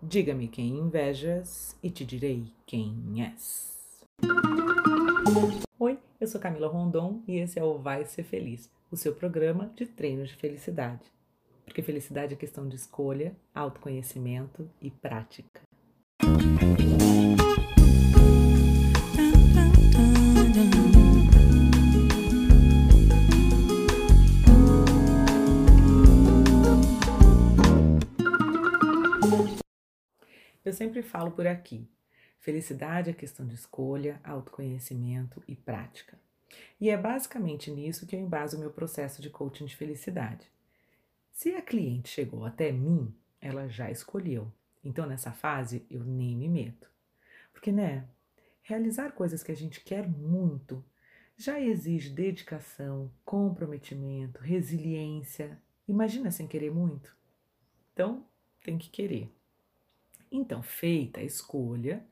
[0.00, 4.06] Diga-me quem invejas e te direi quem és.
[5.76, 9.72] Oi, eu sou Camila Rondon e esse é o Vai Ser Feliz, o seu programa
[9.74, 11.02] de treino de felicidade.
[11.64, 15.67] Porque felicidade é questão de escolha, autoconhecimento e prática.
[30.68, 31.88] Eu sempre falo por aqui:
[32.40, 36.18] felicidade é questão de escolha, autoconhecimento e prática.
[36.78, 40.46] E é basicamente nisso que eu embaso o meu processo de coaching de felicidade.
[41.32, 44.52] Se a cliente chegou até mim, ela já escolheu.
[44.84, 46.90] Então, nessa fase, eu nem me meto.
[47.50, 48.06] Porque, né,
[48.60, 50.84] realizar coisas que a gente quer muito
[51.34, 55.58] já exige dedicação, comprometimento, resiliência.
[55.88, 57.16] Imagina sem querer muito?
[57.94, 58.26] Então,
[58.62, 59.37] tem que querer.
[60.30, 62.04] Então, feita a escolha,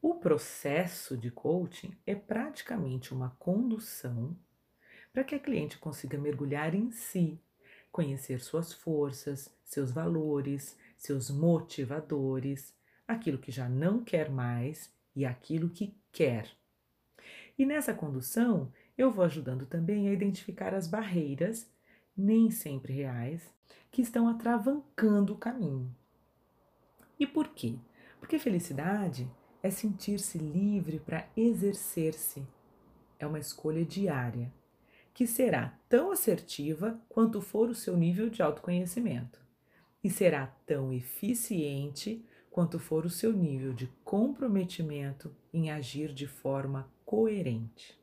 [0.00, 4.36] o processo de coaching é praticamente uma condução
[5.12, 7.40] para que a cliente consiga mergulhar em si,
[7.90, 12.74] conhecer suas forças, seus valores, seus motivadores,
[13.08, 16.50] aquilo que já não quer mais e aquilo que quer.
[17.58, 21.70] E nessa condução, eu vou ajudando também a identificar as barreiras,
[22.16, 23.42] nem sempre reais,
[23.90, 25.94] que estão atravancando o caminho.
[27.18, 27.76] E por quê?
[28.18, 29.30] Porque felicidade
[29.62, 32.46] é sentir-se livre para exercer-se.
[33.18, 34.52] É uma escolha diária,
[35.14, 39.40] que será tão assertiva quanto for o seu nível de autoconhecimento,
[40.04, 46.90] e será tão eficiente quanto for o seu nível de comprometimento em agir de forma
[47.04, 47.98] coerente.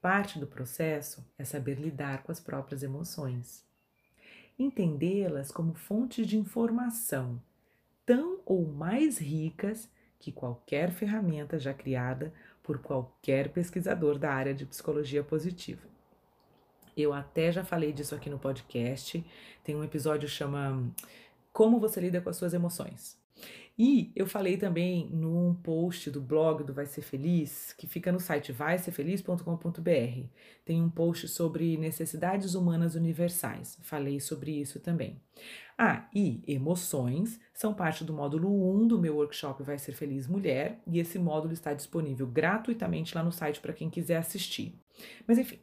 [0.00, 3.64] Parte do processo é saber lidar com as próprias emoções,
[4.58, 7.40] entendê-las como fontes de informação
[8.10, 14.66] tão ou mais ricas que qualquer ferramenta já criada por qualquer pesquisador da área de
[14.66, 15.82] psicologia positiva.
[16.96, 19.24] Eu até já falei disso aqui no podcast.
[19.62, 20.92] Tem um episódio que chama
[21.52, 23.16] Como você lida com as suas emoções.
[23.82, 28.20] E eu falei também num post do blog do Vai Ser Feliz, que fica no
[28.20, 30.26] site vaiserfeliz.com.br.
[30.66, 33.78] Tem um post sobre necessidades humanas universais.
[33.80, 35.18] Falei sobre isso também.
[35.78, 38.50] Ah, e emoções são parte do módulo
[38.82, 43.22] 1 do meu workshop Vai Ser Feliz Mulher, e esse módulo está disponível gratuitamente lá
[43.22, 44.78] no site para quem quiser assistir.
[45.26, 45.58] Mas enfim,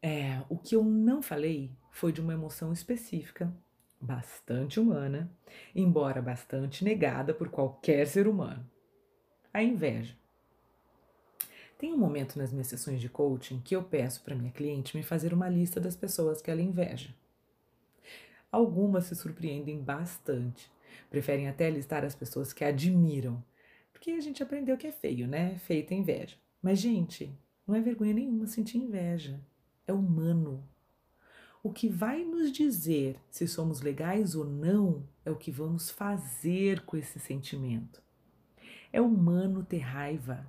[0.00, 3.52] é, o que eu não falei foi de uma emoção específica
[4.06, 5.30] bastante humana,
[5.74, 8.64] embora bastante negada por qualquer ser humano.
[9.52, 10.16] A inveja.
[11.78, 15.02] Tem um momento nas minhas sessões de coaching que eu peço para minha cliente me
[15.02, 17.14] fazer uma lista das pessoas que ela inveja.
[18.50, 20.70] Algumas se surpreendem bastante,
[21.10, 23.44] preferem até listar as pessoas que admiram,
[23.92, 25.58] porque a gente aprendeu que é feio, né?
[25.58, 26.36] Feita inveja.
[26.62, 27.36] Mas, gente,
[27.66, 29.40] não é vergonha nenhuma sentir inveja.
[29.86, 30.66] É humano,
[31.66, 36.82] o que vai nos dizer se somos legais ou não é o que vamos fazer
[36.82, 38.00] com esse sentimento.
[38.92, 40.46] É humano ter raiva,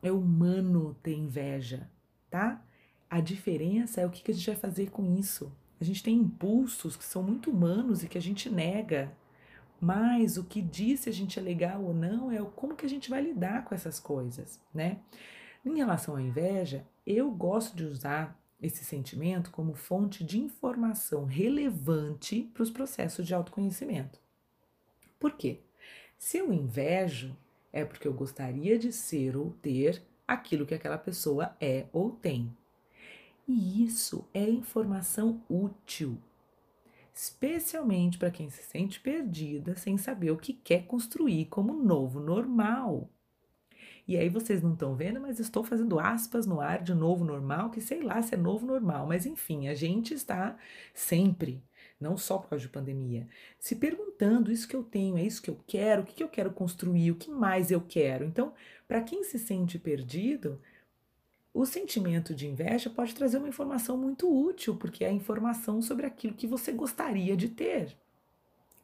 [0.00, 1.90] é humano ter inveja,
[2.30, 2.64] tá?
[3.10, 5.52] A diferença é o que a gente vai fazer com isso.
[5.80, 9.12] A gente tem impulsos que são muito humanos e que a gente nega.
[9.80, 12.88] Mas o que diz se a gente é legal ou não é como que a
[12.88, 15.00] gente vai lidar com essas coisas, né?
[15.64, 22.42] Em relação à inveja, eu gosto de usar esse sentimento como fonte de informação relevante
[22.54, 24.18] para os processos de autoconhecimento.
[25.18, 25.60] Por quê?
[26.18, 27.36] Se eu invejo,
[27.72, 32.54] é porque eu gostaria de ser ou ter aquilo que aquela pessoa é ou tem.
[33.46, 36.18] E isso é informação útil,
[37.14, 43.08] especialmente para quem se sente perdida sem saber o que quer construir como novo normal.
[44.06, 47.70] E aí vocês não estão vendo, mas estou fazendo aspas no ar de novo normal,
[47.70, 50.56] que sei lá se é novo normal, mas enfim, a gente está
[50.94, 51.60] sempre,
[52.00, 53.26] não só por causa de pandemia,
[53.58, 56.28] se perguntando: isso que eu tenho, é isso que eu quero, o que, que eu
[56.28, 58.24] quero construir, o que mais eu quero.
[58.24, 58.54] Então,
[58.86, 60.60] para quem se sente perdido,
[61.52, 66.06] o sentimento de inveja pode trazer uma informação muito útil, porque é a informação sobre
[66.06, 67.96] aquilo que você gostaria de ter,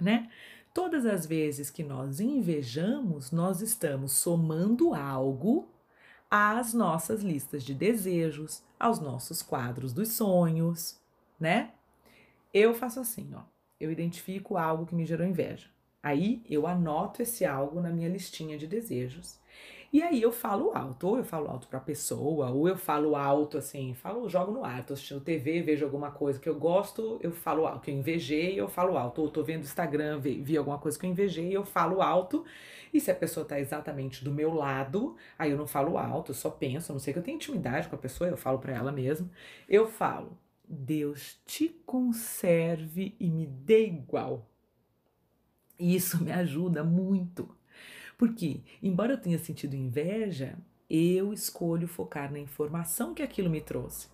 [0.00, 0.30] né?
[0.72, 5.68] Todas as vezes que nós invejamos, nós estamos somando algo
[6.30, 10.98] às nossas listas de desejos, aos nossos quadros dos sonhos,
[11.38, 11.72] né?
[12.54, 13.42] Eu faço assim, ó.
[13.80, 15.68] Eu identifico algo que me gerou inveja.
[16.02, 19.38] Aí eu anoto esse algo na minha listinha de desejos
[19.92, 23.58] E aí eu falo alto, ou eu falo alto pra pessoa, ou eu falo alto
[23.58, 27.32] assim, falo, jogo no ar, tô assistindo TV, vejo alguma coisa que eu gosto, eu
[27.32, 30.78] falo alto, que eu invejei, eu falo alto, ou tô vendo Instagram, vi, vi alguma
[30.78, 32.44] coisa que eu invejei, eu falo alto.
[32.94, 36.36] E se a pessoa tá exatamente do meu lado, aí eu não falo alto, eu
[36.36, 38.92] só penso, não sei que eu tenho intimidade com a pessoa, eu falo para ela
[38.92, 39.28] mesmo.
[39.68, 40.38] Eu falo:
[40.68, 44.46] "Deus te conserve e me dê igual".
[45.78, 47.48] E isso me ajuda muito
[48.20, 50.58] porque, embora eu tenha sentido inveja,
[50.90, 54.08] eu escolho focar na informação que aquilo me trouxe.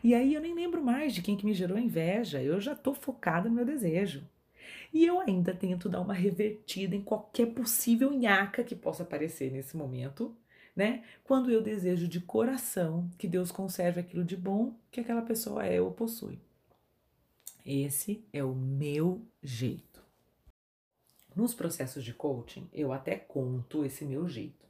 [0.00, 2.94] E aí eu nem lembro mais de quem que me gerou inveja, eu já estou
[2.94, 4.24] focada no meu desejo.
[4.94, 9.76] E eu ainda tento dar uma revertida em qualquer possível nhaca que possa aparecer nesse
[9.76, 10.32] momento,
[10.76, 11.02] né?
[11.24, 15.80] Quando eu desejo de coração que Deus conserve aquilo de bom que aquela pessoa é
[15.80, 16.38] ou possui.
[17.64, 19.85] Esse é o meu jeito.
[21.36, 24.64] Nos processos de coaching, eu até conto esse meu jeito.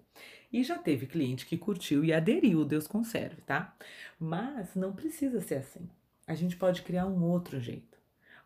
[0.52, 3.76] E já teve cliente que curtiu e aderiu, Deus conserve, tá?
[4.18, 5.88] Mas não precisa ser assim.
[6.26, 7.96] A gente pode criar um outro jeito.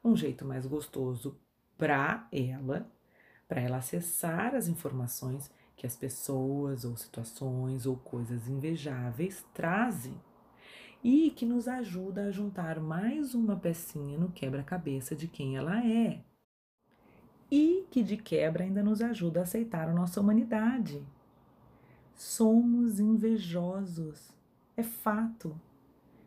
[0.05, 1.35] Um jeito mais gostoso
[1.79, 2.87] para ela,
[3.49, 10.15] para ela acessar as informações que as pessoas ou situações ou coisas invejáveis trazem
[11.03, 16.21] e que nos ajuda a juntar mais uma pecinha no quebra-cabeça de quem ela é
[17.51, 21.03] e que de quebra ainda nos ajuda a aceitar a nossa humanidade.
[22.15, 24.31] Somos invejosos,
[24.77, 25.59] é fato.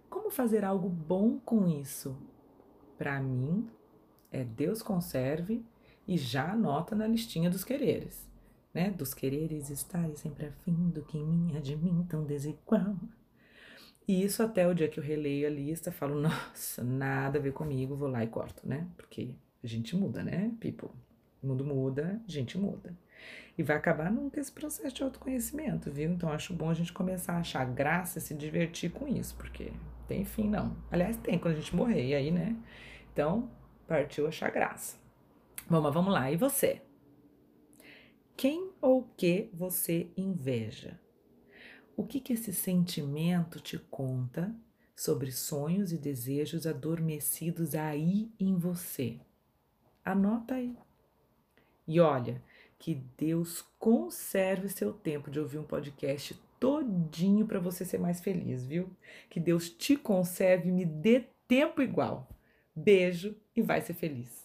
[0.10, 2.18] Como fazer algo bom com isso?
[2.98, 3.68] Para mim,
[4.32, 5.64] é Deus conserve
[6.08, 8.28] e já anota na listinha dos quereres,
[8.74, 8.92] né?
[8.92, 12.96] Dos quereres estarem sempre afim do que em mim é de mim tão desigual.
[14.08, 17.54] E isso até o dia que eu releio a lista, falo, nossa, nada a ver
[17.54, 18.88] comigo, vou lá e corto, né?
[18.98, 19.34] Porque
[19.64, 20.90] a gente muda, né, people?
[21.44, 22.98] O mundo muda, a gente muda.
[23.58, 26.10] E vai acabar nunca esse processo de autoconhecimento, viu?
[26.10, 29.72] Então acho bom a gente começar a achar graça, se divertir com isso, porque
[30.08, 30.76] tem fim não.
[30.90, 32.56] Aliás, tem quando a gente morrer, e aí, né?
[33.12, 33.52] Então,
[33.88, 34.98] partiu achar graça.
[35.70, 36.32] Bom, mas vamos lá.
[36.32, 36.82] E você?
[38.36, 41.00] Quem ou que você inveja?
[41.96, 44.54] O que, que esse sentimento te conta
[44.96, 49.20] sobre sonhos e desejos adormecidos aí em você?
[50.04, 50.76] Anota aí.
[51.88, 52.42] E olha,
[52.80, 58.66] que Deus conserve seu tempo de ouvir um podcast todinho para você ser mais feliz,
[58.66, 58.90] viu?
[59.30, 62.28] Que Deus te conserve e me dê tempo igual.
[62.76, 64.44] Beijo e vai ser feliz.